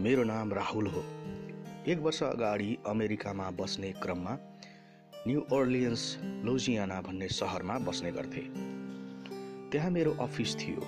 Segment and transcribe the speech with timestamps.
[0.00, 1.04] मेरो नाम राहुल हो।
[1.88, 4.38] एक वर्ष अगाडि अमेरिकामा बस्ने क्रममा
[5.26, 8.40] न्यु ओर्लियन्स लोजियाना भन्ने सहरमा बस्ने गर्थे।
[9.70, 10.80] त्यहाँ मेरो अफिस थियो।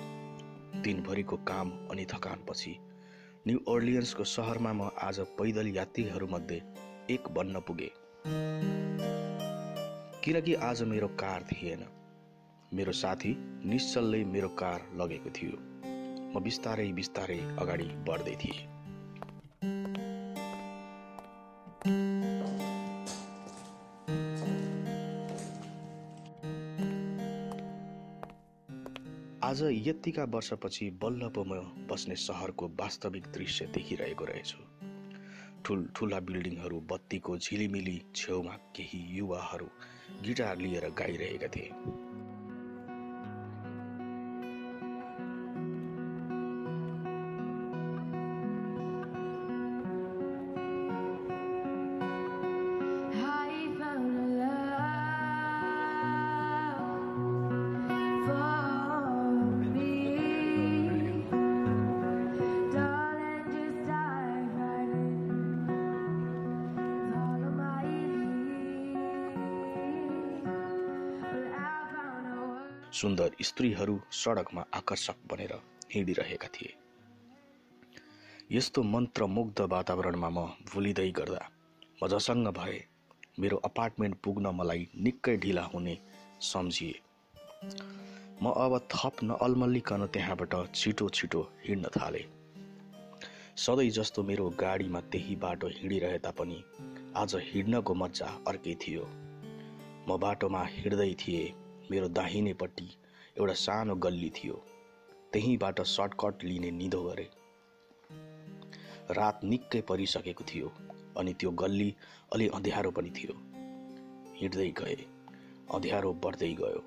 [0.81, 2.77] दिनभरिको काम अनि थकानपछि
[3.47, 6.61] न्यु ओर्लियन्सको सहरमा म आज पैदल यात्रीहरूमध्ये
[7.09, 7.91] एक बन्न पुगे।
[10.23, 11.85] किनकि आज मेरो कार थिएन।
[12.73, 13.35] मेरो साथी
[13.65, 15.57] निश्चलले मेरो कार लगेको थियो।
[16.31, 18.78] म बिस्तारै बिस्तारै अगाडि बढ्दै थिएँ।
[29.49, 31.53] आज यत्तिका वर्षपछि बल्ल म
[31.89, 34.57] बस्ने सहरको वास्तविक दृश्य देखिरहेको रहेछु।
[35.65, 39.67] ठुल्ठुला बिल्डिङहरू बत्तीको झिलिमिली छेउमा केही युवाहरू
[40.21, 41.69] गिटार लिएर गाइरहेका थिए।
[72.91, 75.51] सुन्दर स्त्रीहरू सडकमा आकर्षक बनेर
[75.93, 76.73] हिँडिरहेका थिए।
[78.51, 81.43] यस्तो मन्त्रमुग्ध वातावरणमा म भुलिँदै गर्दा
[82.03, 82.79] म जसङ्ग भए
[83.39, 85.95] मेरो अपार्टमेन्ट पुग्न मलाई निकै ढिला हुने
[86.41, 86.99] सम्झिए।
[88.41, 92.25] म अब थप नअल्मल्लिकन त्यहाँबाट छिटो छिटो हिँड्न थालेँ।
[93.57, 96.63] सधैँ जस्तो मेरो गाडीमा त्यही बाटो हिँडिरहे तापनि
[97.15, 99.05] आज हिँड्नको मजा अर्कै थियो।
[100.09, 102.87] म बाटोमा हिँड्दै थिएँ। मेरो दाहिनेपट्टि
[103.37, 104.53] एउटा सानो गल्ली थियो।
[105.33, 107.29] त्यहीँबाट सर्टकट लिने निधो गरे।
[109.11, 110.71] रात निकै परिसकेको थियो
[111.17, 111.95] अनि त्यो गल्ली
[112.33, 113.33] अलि अँध्यारो पनि थियो।
[114.35, 114.95] हिँड्दै गए
[115.73, 116.83] अँध्यारो बढ्दै गयो।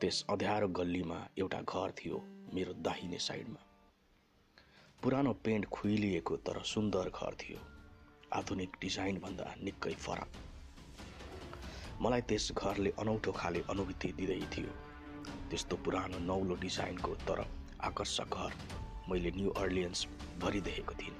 [0.00, 3.62] त्यस अँध्यारो गल्लीमा एउटा घर थियो मेरो दाहिने साइडमा।
[5.02, 7.58] पुरानो पेन्ट खुइलिएको तर सुन्दर घर थियो।
[8.32, 10.28] आधुनिक डिजाइनभन्दा निकै फरक।
[12.02, 14.70] मलाई त्यस घरले अनौठो खाले अनुभूति दिँदै थियो।
[15.50, 17.38] त्यस्तो पुरानो नौलो डिजाइनको तर
[17.88, 18.52] आकर्षक घर
[19.08, 20.06] मैले न्यु अर्लियन्स
[20.42, 21.18] भरि देखेको थिइनँ।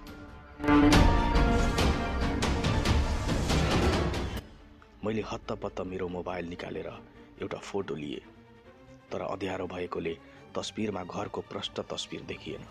[5.05, 6.89] मैले हत्तपत्त मेरो मोबाइल निकालेर
[7.43, 8.21] एउटा फोटो लिएँ
[9.11, 10.15] तर अँध्यारो भएकोले
[10.57, 12.65] तस्बिरमा घरको प्रष्ट तस्बिर देखिएन।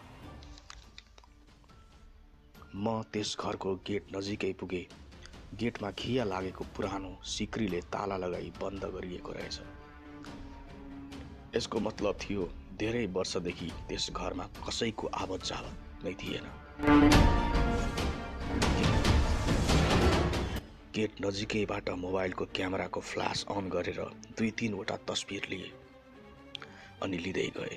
[2.76, 4.82] म त्यस घरको गेट नजिकै पुगे
[5.60, 9.58] गेटमा खिया लागेको पुरानो सिक्रीले ताला लगाई बन्द गरिएको रहेछ।
[11.56, 12.44] यसको मतलब थियो
[12.80, 16.46] धेरै वर्षदेखि त्यस घरमा कसैको आवत जावत नै थिएन।
[20.96, 24.00] गेट नजिकैबाट मोबाइलको क्यामेराको फ्ल्यास अन गरेर
[24.38, 25.72] दुई तिनवटा तस्बिर लिए
[27.04, 27.76] अनि लिँदै गए।